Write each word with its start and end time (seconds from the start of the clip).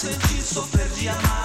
senti 0.00 0.28
ci 0.28 0.40
soffre 0.40 0.88
di 0.94 1.06
amare 1.08 1.39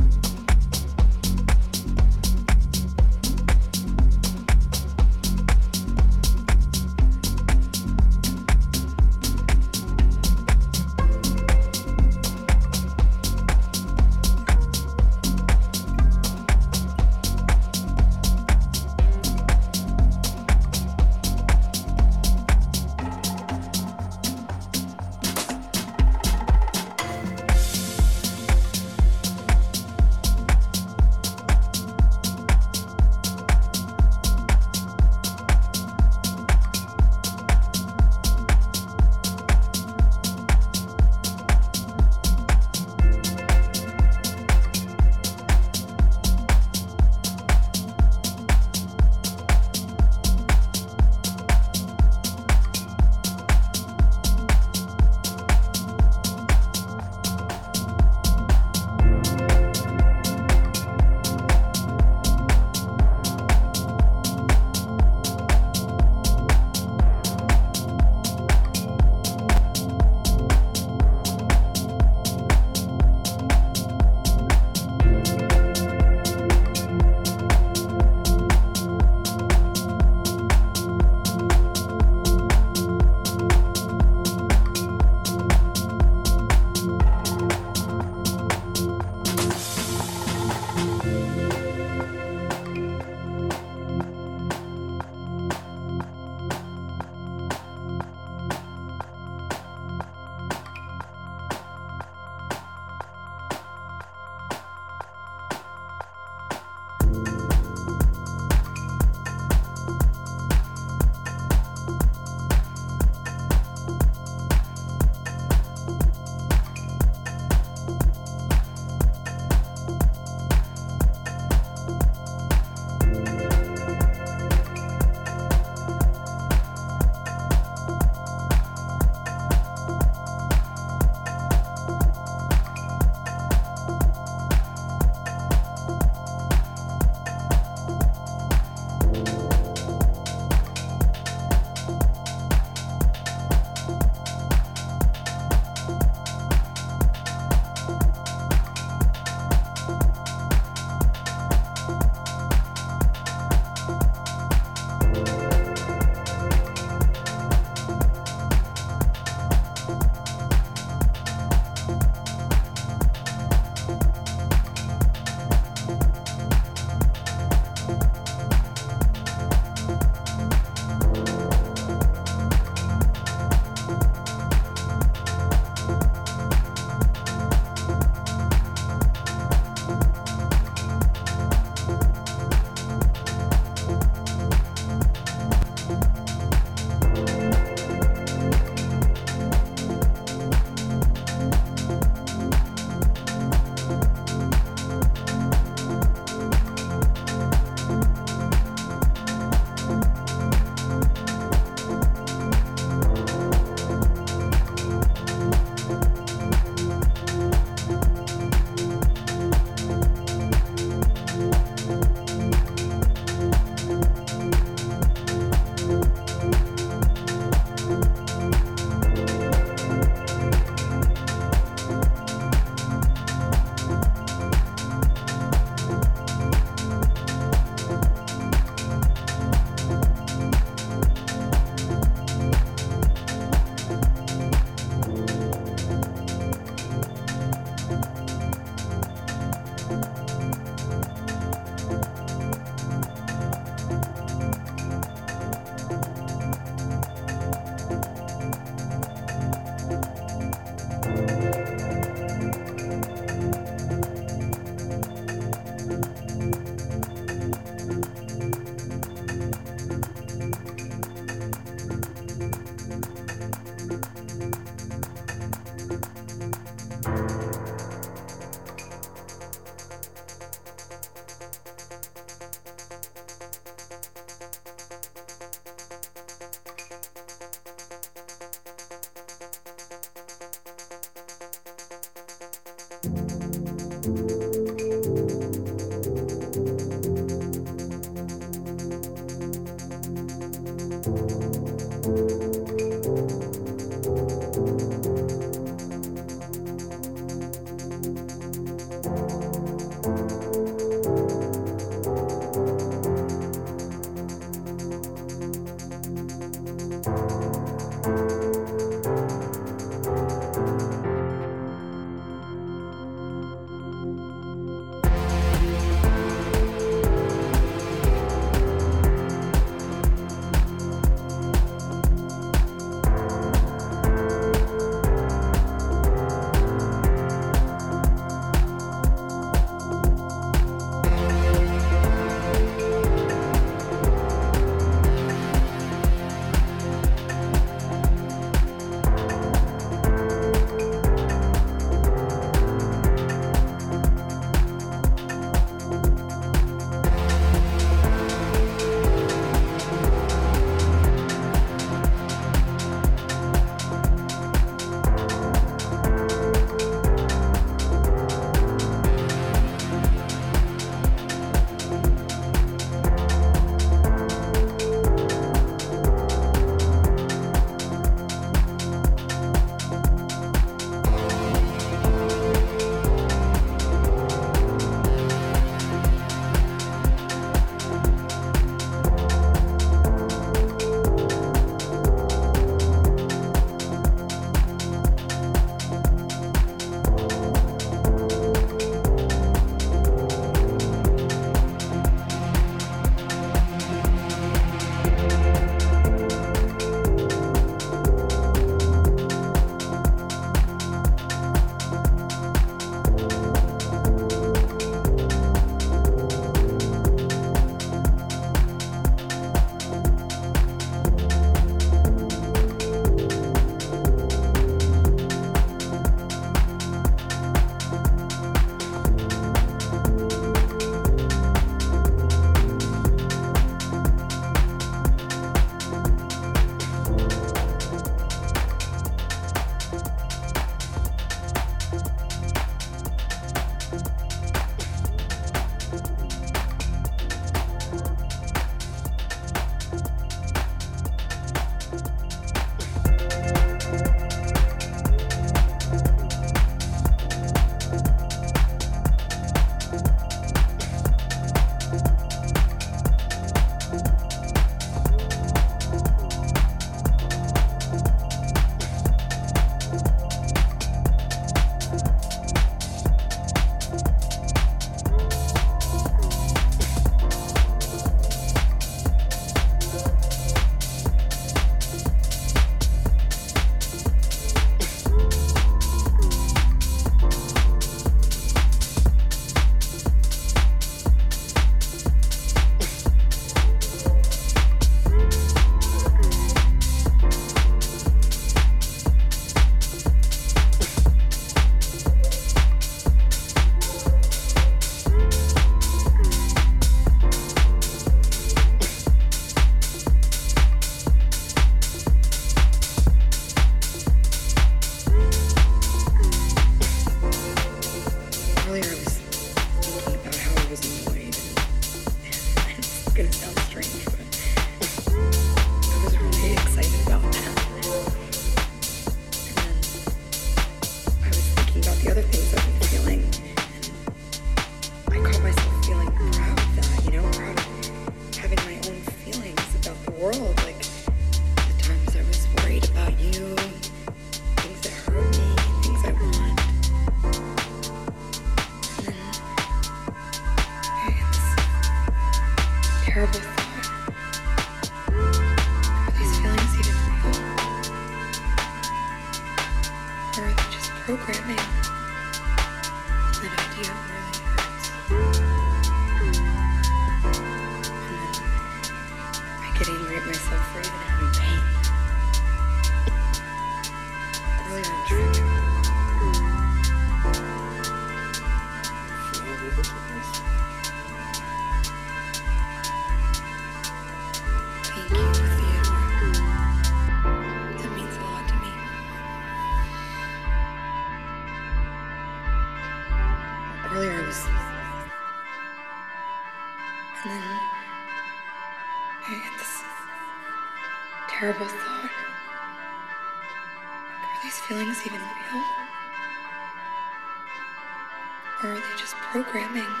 programming? 599.51 600.00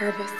Terrible 0.00 0.39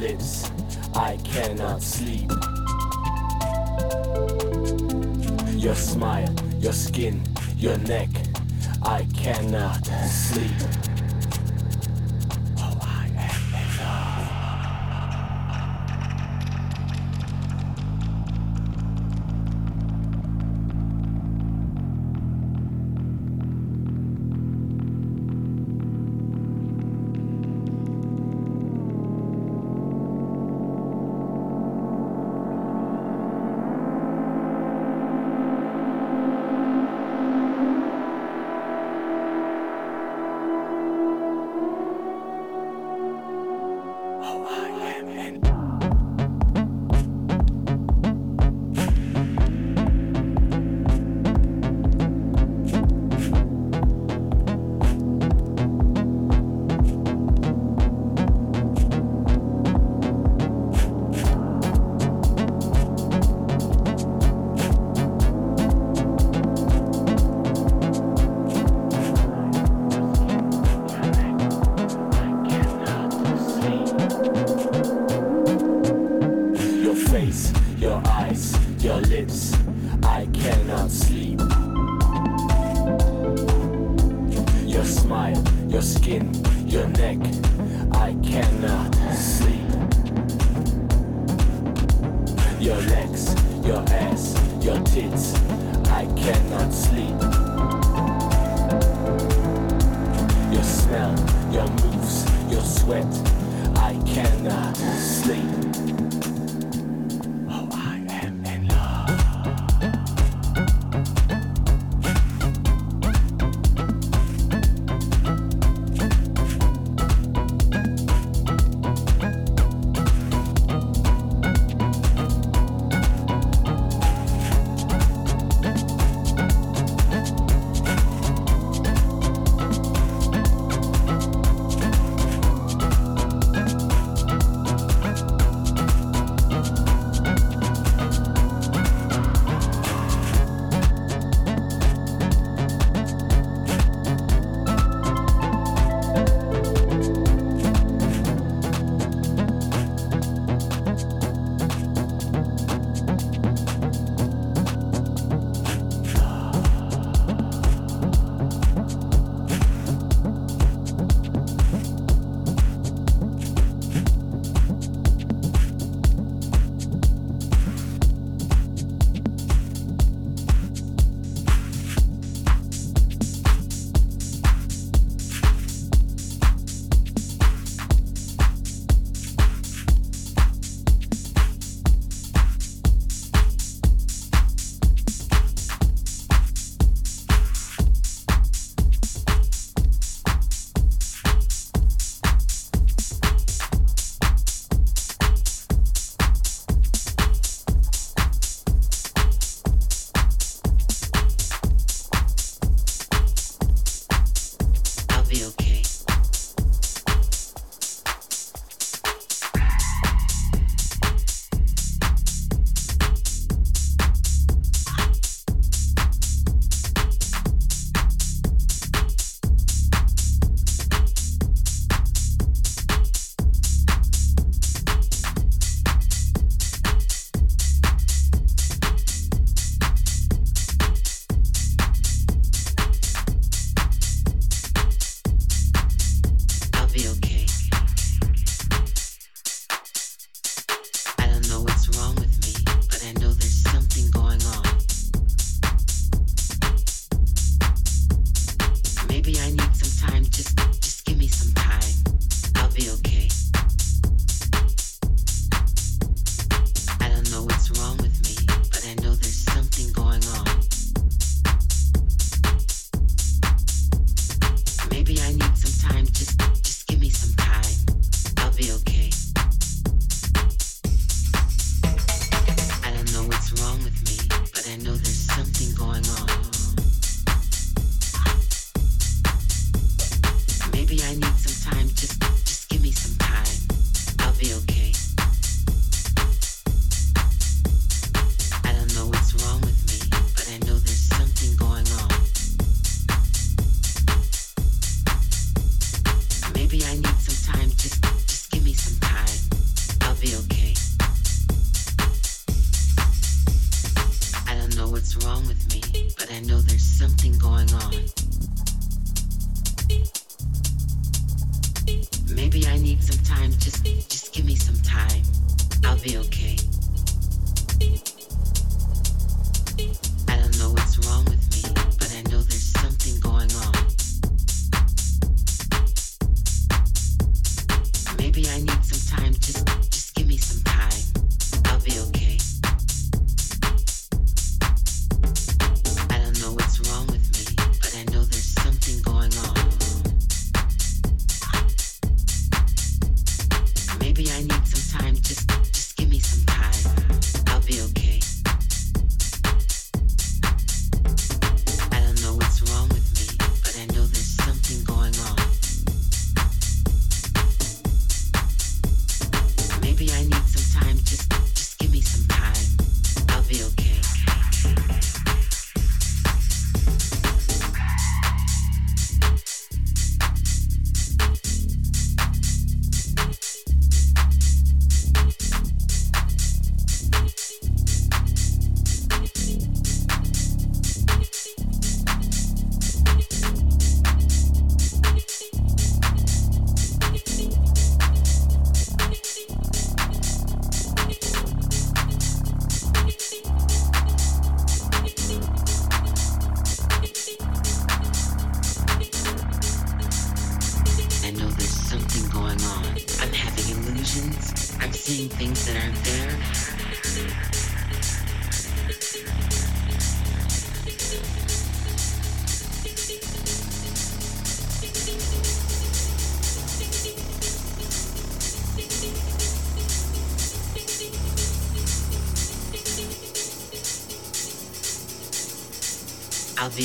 lips. 0.00 0.39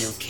I'll 0.03 0.24